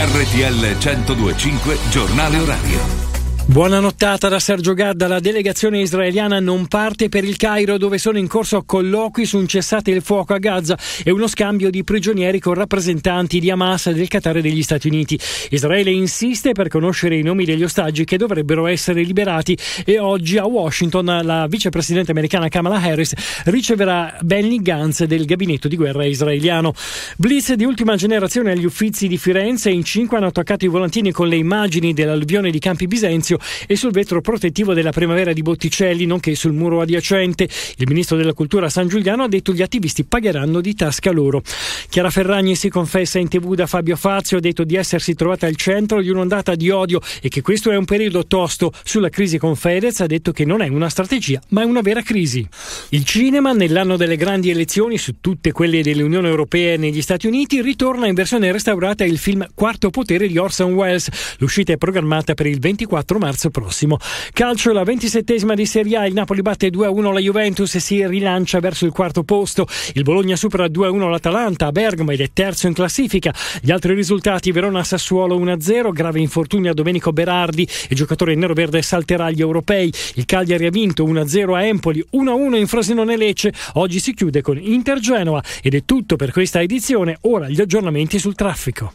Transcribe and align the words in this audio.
RTL 0.00 0.78
1025 0.78 1.78
Giornale 1.90 2.38
Orario. 2.40 3.09
Buona 3.50 3.80
nottata 3.80 4.28
da 4.28 4.38
Sergio 4.38 4.74
Gadda. 4.74 5.08
La 5.08 5.18
delegazione 5.18 5.80
israeliana 5.80 6.38
non 6.38 6.68
parte 6.68 7.08
per 7.08 7.24
il 7.24 7.36
Cairo 7.36 7.78
dove 7.78 7.98
sono 7.98 8.16
in 8.16 8.28
corso 8.28 8.62
colloqui 8.62 9.26
su 9.26 9.38
un 9.38 9.48
cessate 9.48 9.90
il 9.90 10.02
fuoco 10.02 10.34
a 10.34 10.38
Gaza 10.38 10.78
e 11.02 11.10
uno 11.10 11.26
scambio 11.26 11.68
di 11.68 11.82
prigionieri 11.82 12.38
con 12.38 12.54
rappresentanti 12.54 13.40
di 13.40 13.50
Hamas, 13.50 13.90
del 13.90 14.06
Qatar 14.06 14.36
e 14.36 14.40
degli 14.40 14.62
Stati 14.62 14.86
Uniti. 14.86 15.18
Israele 15.50 15.90
insiste 15.90 16.52
per 16.52 16.68
conoscere 16.68 17.18
i 17.18 17.22
nomi 17.22 17.44
degli 17.44 17.64
ostaggi 17.64 18.04
che 18.04 18.16
dovrebbero 18.16 18.68
essere 18.68 19.02
liberati 19.02 19.58
e 19.84 19.98
oggi 19.98 20.38
a 20.38 20.46
Washington 20.46 21.20
la 21.24 21.48
vicepresidente 21.48 22.12
americana 22.12 22.46
Kamala 22.46 22.80
Harris 22.80 23.14
riceverà 23.46 24.16
Benny 24.20 24.62
Gantz 24.62 25.02
del 25.02 25.24
gabinetto 25.24 25.66
di 25.66 25.74
guerra 25.74 26.04
israeliano. 26.04 26.72
Blitz 27.16 27.54
di 27.54 27.64
ultima 27.64 27.96
generazione 27.96 28.52
agli 28.52 28.64
uffizi 28.64 29.08
di 29.08 29.18
Firenze 29.18 29.70
in 29.70 29.82
cinque 29.82 30.18
hanno 30.18 30.28
attaccato 30.28 30.64
i 30.64 30.68
volantini 30.68 31.10
con 31.10 31.26
le 31.26 31.36
immagini 31.36 31.92
dell'alluvione 31.92 32.52
di 32.52 32.60
Campi 32.60 32.86
Bisenzio 32.86 33.38
e 33.66 33.76
sul 33.76 33.92
vetro 33.92 34.20
protettivo 34.20 34.74
della 34.74 34.92
primavera 34.92 35.32
di 35.32 35.42
Botticelli, 35.42 36.06
nonché 36.06 36.34
sul 36.34 36.52
muro 36.52 36.80
adiacente. 36.80 37.48
Il 37.76 37.86
ministro 37.88 38.16
della 38.16 38.32
Cultura 38.32 38.68
San 38.68 38.88
Giuliano 38.88 39.24
ha 39.24 39.28
detto 39.28 39.52
gli 39.52 39.62
attivisti 39.62 40.04
pagheranno 40.04 40.60
di 40.60 40.74
tasca 40.74 41.10
loro. 41.10 41.42
Chiara 41.88 42.10
Ferragni 42.10 42.54
si 42.56 42.68
confessa 42.68 43.18
in 43.18 43.28
tv 43.28 43.54
da 43.54 43.66
Fabio 43.66 43.96
Fazio, 43.96 44.38
ha 44.38 44.40
detto 44.40 44.64
di 44.64 44.76
essersi 44.76 45.14
trovata 45.14 45.46
al 45.46 45.56
centro 45.56 46.00
di 46.00 46.08
un'ondata 46.08 46.54
di 46.54 46.70
odio 46.70 47.00
e 47.20 47.28
che 47.28 47.42
questo 47.42 47.70
è 47.70 47.76
un 47.76 47.84
periodo 47.84 48.26
tosto. 48.26 48.72
Sulla 48.84 49.08
crisi 49.08 49.38
con 49.38 49.56
Fedez 49.56 50.00
ha 50.00 50.06
detto 50.06 50.32
che 50.32 50.44
non 50.44 50.62
è 50.62 50.68
una 50.68 50.88
strategia, 50.88 51.40
ma 51.48 51.62
è 51.62 51.64
una 51.64 51.80
vera 51.80 52.02
crisi. 52.02 52.46
Il 52.90 53.04
cinema, 53.04 53.52
nell'anno 53.52 53.96
delle 53.96 54.16
grandi 54.16 54.50
elezioni, 54.50 54.98
su 54.98 55.16
tutte 55.20 55.52
quelle 55.52 55.82
dell'Unione 55.82 56.28
Europea 56.28 56.74
e 56.74 56.76
negli 56.76 57.02
Stati 57.02 57.26
Uniti, 57.26 57.62
ritorna 57.62 58.06
in 58.06 58.14
versione 58.14 58.52
restaurata 58.52 59.04
il 59.04 59.18
film 59.18 59.46
Quarto 59.54 59.90
Potere 59.90 60.26
di 60.26 60.38
Orson 60.38 60.72
Welles. 60.72 61.36
L'uscita 61.38 61.72
è 61.72 61.76
programmata 61.76 62.34
per 62.34 62.46
il 62.46 62.58
24 62.58 63.18
marzo 63.30 63.50
prossimo. 63.50 63.96
Calcio, 64.32 64.72
la 64.72 64.82
ventisettesima 64.82 65.54
di 65.54 65.64
Serie 65.64 65.96
A, 65.98 66.06
il 66.06 66.14
Napoli 66.14 66.42
batte 66.42 66.68
2-1 66.68 67.12
la 67.12 67.20
Juventus 67.20 67.72
e 67.76 67.80
si 67.80 68.04
rilancia 68.04 68.58
verso 68.58 68.86
il 68.86 68.90
quarto 68.90 69.22
posto. 69.22 69.68
Il 69.94 70.02
Bologna 70.02 70.34
supera 70.34 70.66
2-1 70.66 71.08
l'Atalanta 71.08 71.66
a 71.66 71.72
Bergamo 71.72 72.10
ed 72.10 72.20
è 72.20 72.30
terzo 72.32 72.66
in 72.66 72.72
classifica. 72.72 73.32
Gli 73.62 73.70
altri 73.70 73.94
risultati, 73.94 74.50
Verona-Sassuolo 74.50 75.38
1-0, 75.38 75.92
grave 75.92 76.18
infortunio 76.18 76.72
a 76.72 76.74
Domenico 76.74 77.12
Berardi, 77.12 77.66
il 77.88 77.96
giocatore 77.96 78.34
nero-verde 78.34 78.82
salterà 78.82 79.26
agli 79.26 79.40
europei. 79.40 79.92
Il 80.14 80.24
Cagliari 80.24 80.66
ha 80.66 80.70
vinto 80.70 81.04
1-0 81.04 81.54
a 81.54 81.64
Empoli, 81.64 82.04
1-1 82.12 82.56
in 82.56 82.66
Frosinone 82.66 83.16
Lecce. 83.16 83.52
Oggi 83.74 84.00
si 84.00 84.12
chiude 84.12 84.42
con 84.42 84.58
Inter-Genoa 84.60 85.42
ed 85.62 85.74
è 85.74 85.84
tutto 85.84 86.16
per 86.16 86.32
questa 86.32 86.60
edizione. 86.60 87.18
Ora 87.22 87.48
gli 87.48 87.60
aggiornamenti 87.60 88.18
sul 88.18 88.34
traffico. 88.34 88.92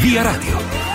Via 0.00 0.22
Radio. 0.22 0.87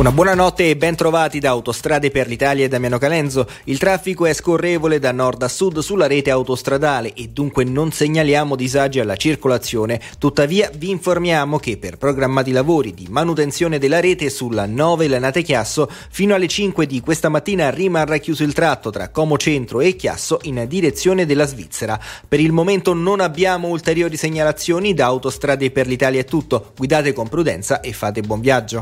Una 0.00 0.12
buona 0.12 0.32
notte 0.32 0.70
e 0.70 0.78
ben 0.78 0.96
trovati 0.96 1.40
da 1.40 1.50
Autostrade 1.50 2.10
per 2.10 2.26
l'Italia 2.26 2.64
e 2.64 2.68
Damiano 2.68 2.96
Calenzo. 2.96 3.46
Il 3.64 3.76
traffico 3.76 4.24
è 4.24 4.32
scorrevole 4.32 4.98
da 4.98 5.12
nord 5.12 5.42
a 5.42 5.48
sud 5.48 5.80
sulla 5.80 6.06
rete 6.06 6.30
autostradale 6.30 7.12
e 7.12 7.28
dunque 7.28 7.64
non 7.64 7.92
segnaliamo 7.92 8.56
disagi 8.56 8.98
alla 8.98 9.16
circolazione. 9.16 10.00
Tuttavia 10.18 10.70
vi 10.74 10.88
informiamo 10.88 11.58
che 11.58 11.76
per 11.76 11.98
programmati 11.98 12.50
lavori 12.50 12.94
di 12.94 13.08
manutenzione 13.10 13.78
della 13.78 14.00
rete 14.00 14.30
sulla 14.30 14.64
9 14.64 15.06
Lanate 15.06 15.42
Chiasso 15.42 15.86
fino 16.08 16.34
alle 16.34 16.48
5 16.48 16.86
di 16.86 17.02
questa 17.02 17.28
mattina 17.28 17.68
rimarrà 17.68 18.16
chiuso 18.16 18.42
il 18.42 18.54
tratto 18.54 18.88
tra 18.88 19.10
Como 19.10 19.36
Centro 19.36 19.82
e 19.82 19.96
Chiasso 19.96 20.38
in 20.44 20.64
direzione 20.66 21.26
della 21.26 21.44
Svizzera. 21.44 22.00
Per 22.26 22.40
il 22.40 22.52
momento 22.52 22.94
non 22.94 23.20
abbiamo 23.20 23.68
ulteriori 23.68 24.16
segnalazioni 24.16 24.94
da 24.94 25.04
Autostrade 25.04 25.70
per 25.70 25.86
l'Italia 25.86 26.20
è 26.20 26.24
tutto. 26.24 26.72
Guidate 26.74 27.12
con 27.12 27.28
prudenza 27.28 27.80
e 27.80 27.92
fate 27.92 28.22
buon 28.22 28.40
viaggio. 28.40 28.78